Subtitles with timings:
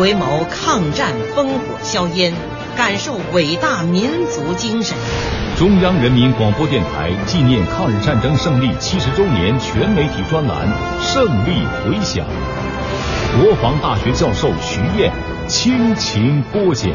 [0.00, 2.32] 回眸抗战烽火硝烟，
[2.74, 4.96] 感受伟大民族精神。
[5.58, 10.66] 中央人民广播电台纪念抗日战争胜利七十周年全媒体专栏
[11.02, 12.26] 《胜利回响》，
[13.44, 15.12] 国防大学教授徐燕
[15.46, 16.90] 倾情播讲。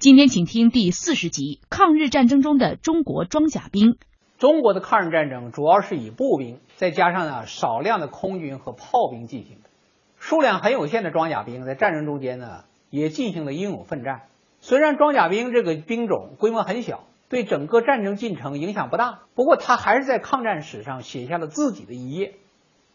[0.00, 3.96] 今天请听第四十集：抗日战争中的中国装甲兵。
[4.38, 9.68] 中国的抗日战争主要是以步兵，再加上呢少量的空军和炮兵进行的，
[10.16, 14.22] 数量很有限的装甲兵在战争中间呢也进行了英勇奋战。
[14.60, 22.34] 虽然装甲兵这个兵种规模很小，对整个战争进程影响不大，不过他还是在抗战史上写下了自己的一页。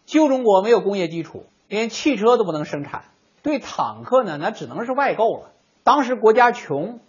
[0.05, 3.03] 旧中国没有工业基础，连汽车都不能生产，
[3.41, 5.51] 对坦克呢那只能是外购了。
[5.83, 7.01] 当时国家穷，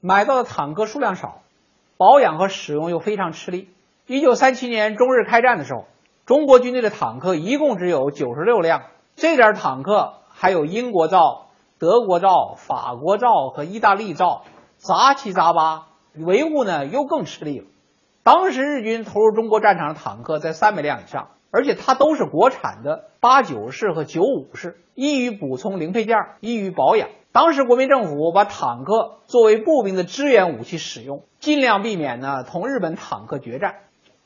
[0.00, 1.42] 买到的坦克数量少，
[1.96, 3.68] 保养和使用又非常吃力。
[4.12, 5.84] 一九三七年中日开战的时候，
[6.26, 8.82] 中国军队的坦克一共只有九十六辆，
[9.14, 11.46] 这点坦克还有英国造、
[11.78, 14.42] 德国造、法国造和意大利造，
[14.78, 17.66] 杂七杂八，维护呢又更吃力了。
[18.24, 27.10] 当时日军投入中国战场的坦克在三百辆以上，而且它都是国产的八九式和九五式，易于补充零配件，易于保养。
[27.30, 33.76] 当时国民政府把坦克作为步兵的支援武器使用，尽量避免呢同日本坦克决战。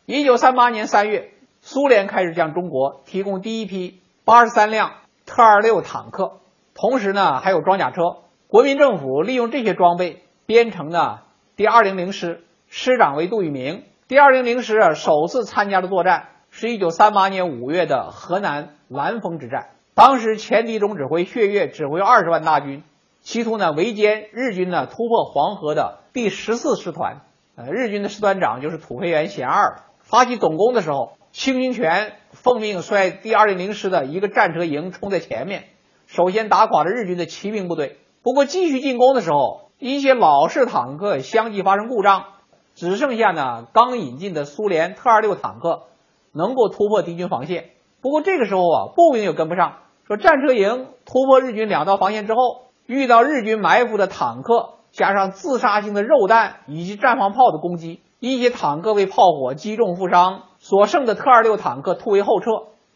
[0.07, 1.31] 一九三八年三月，
[1.63, 4.93] 苏联开始向中国提供第一批八十三辆
[5.25, 6.41] 特二六坦克，
[6.75, 8.19] 同时呢还有装甲车。
[8.47, 11.25] 国民政府利用这些装备编成了
[11.57, 13.85] 第二零零师，师长为杜聿明。
[14.07, 19.71] 第二零零师啊首次参加的作战是一九三八年五月的河南兰峰之战。
[19.95, 22.83] 当时前敌总指挥薛岳指挥二十万大军，
[23.23, 27.23] 企图呢围歼日军呢突破黄河的第十四师团。
[27.57, 29.81] 呃，日军的师团长就是土肥原贤二。
[30.05, 35.65] 发起总攻的时候，清军权奉命率第二零零师的一个战车营冲在前面，
[36.07, 37.97] 首先打垮了日军的骑兵部队。
[38.23, 42.27] 不过继续进攻的时候，一些老式坦克相继发生故障，
[42.75, 45.85] 只剩下呢刚引进的苏联特二六坦克
[46.33, 47.71] 能够突破敌军防线。
[48.03, 49.79] 不过这个时候啊，步兵又跟不上。
[50.07, 58.03] 说战车营突破日军两道防线之后，遇到日军埋伏的坦克，加上自杀性的肉弹以及战防炮的攻击。
[58.33, 62.47] 一些坦克被炮火击中负伤，所剩的特二六坦克突围后撤。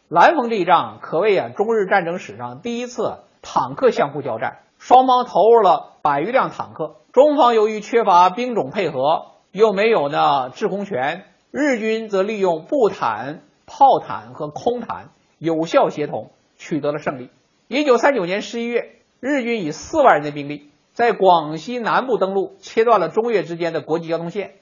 [0.07, 6.95] 兰峰这一仗可谓啊中日战争史上第一次坦克相互交战，双方投入了百余辆坦克。
[7.13, 17.29] 中方由于缺乏兵种配合，又没有呢制空权，日军则利用步坦、炮坦和空坦有效协同，取得了胜利。
[17.67, 24.55] 一九三九年十一月，日军以四万人的兵力在广西南部登陆，切断了中越之间的国际交通线。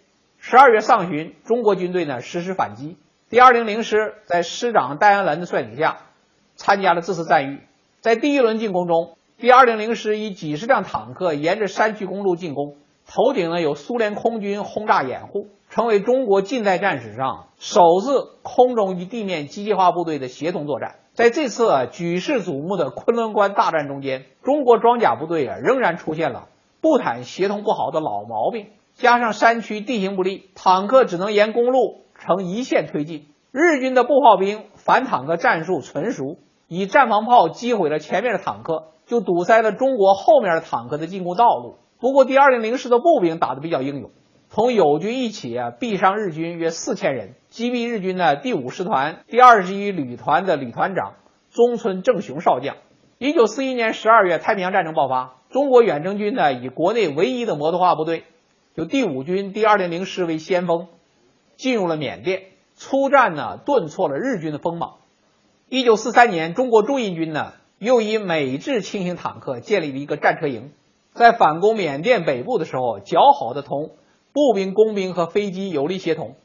[0.50, 2.96] 十二月上旬，中国军队呢实施反击。
[3.30, 5.98] 第二零零师在师长戴安澜的率领下，
[6.56, 7.60] 参加了这次战役。
[8.00, 20.96] 在第一轮进攻中，第二零零师以几十辆坦克沿着山区公路进攻，头顶呢有苏联空军轰炸掩护，成为中国近代战史上首次空中与地面机械化部队的协同作战。
[21.14, 26.48] 在这次啊举世瞩目的昆仑关大战中间，中国装甲部队啊仍然出现了
[26.80, 28.68] 步坦协同不好的老毛病。
[28.98, 33.28] 加上山区地形不利，坦克只能沿公路呈一线推进。
[33.52, 41.78] 日军的步炮兵反坦克战术纯熟，以战防炮击毁了前面的坦克，就堵塞了中国后面的坦克的进攻道路。
[42.00, 44.10] 不过，第二零零师的步兵打得比较英勇，
[44.50, 51.14] 同友军一起啊毙伤日军约四千人，击毙日军的第五师团第二十一旅团的旅团长
[51.52, 52.78] 中村正雄少将。
[53.20, 58.24] 一九四一年十二月，太平洋战争爆发，中国远征军呢以国内唯一的摩托化部队。
[58.78, 60.88] 由第五军第二零零师为先锋，
[61.56, 62.44] 进入了缅甸，
[62.76, 64.98] 出战呢顿挫了日军的锋芒。
[65.68, 70.74] 一九四三年，中国驻印军呢又以美制轻型坦克建立了一个战车营，
[71.16, 73.96] 在反攻缅甸北部的时候，较好的同
[74.32, 76.36] 步兵、工兵和飞机有力协同，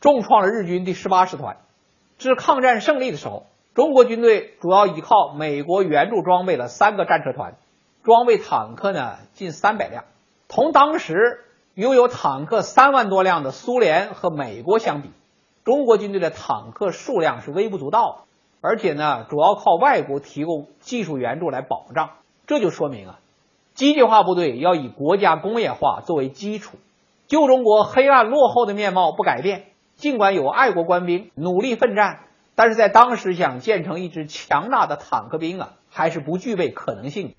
[0.00, 1.58] 重创了日军第十八师团。
[2.18, 7.56] 至抗战胜利的时候，中国军队主要依靠美国援助装备了三个战车团，
[8.02, 10.06] 装备坦克呢近三百辆，
[10.48, 11.44] 同当时。
[11.78, 15.12] 拥有坦克三万多辆的苏联和美国相比，
[15.64, 18.24] 中国军队的坦克数量是微不足道的，
[18.60, 22.14] 而且呢，主要靠外国提供技术援助来保障。
[22.48, 23.20] 这就说明啊，
[23.74, 26.78] 机械化部队要以国家工业化作为基础。
[27.28, 32.24] 旧中国黑暗落后的面貌不改变，尽管有爱国官兵努力奋战，
[32.56, 37.36] 但是在当时想建成一支强大的坦克兵啊，还是不具备可能性。